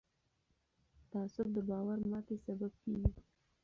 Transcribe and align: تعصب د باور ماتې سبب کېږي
تعصب 1.11 1.47
د 1.55 1.57
باور 1.69 1.99
ماتې 2.09 2.35
سبب 2.45 2.71
کېږي 2.83 3.09